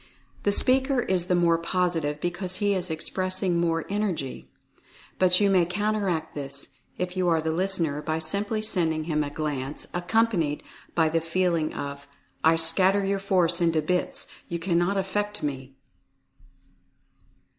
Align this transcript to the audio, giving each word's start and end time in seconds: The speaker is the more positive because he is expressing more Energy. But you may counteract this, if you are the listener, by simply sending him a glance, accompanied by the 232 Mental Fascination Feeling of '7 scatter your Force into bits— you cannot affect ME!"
The 0.41 0.51
speaker 0.51 1.01
is 1.03 1.27
the 1.27 1.35
more 1.35 1.59
positive 1.59 2.19
because 2.19 2.55
he 2.55 2.73
is 2.73 2.89
expressing 2.89 3.59
more 3.59 3.85
Energy. 3.87 4.49
But 5.19 5.39
you 5.39 5.51
may 5.51 5.63
counteract 5.63 6.33
this, 6.33 6.79
if 6.97 7.15
you 7.15 7.27
are 7.27 7.39
the 7.39 7.51
listener, 7.51 8.01
by 8.01 8.17
simply 8.17 8.63
sending 8.63 9.03
him 9.03 9.23
a 9.23 9.29
glance, 9.29 9.85
accompanied 9.93 10.63
by 10.95 11.09
the 11.09 11.19
232 11.19 11.19
Mental 11.23 11.77
Fascination 11.77 12.07
Feeling 12.17 12.53
of 12.55 12.57
'7 12.57 12.57
scatter 12.57 13.05
your 13.05 13.19
Force 13.19 13.61
into 13.61 13.81
bits— 13.83 14.27
you 14.49 14.57
cannot 14.57 14.97
affect 14.97 15.43
ME!" 15.43 15.75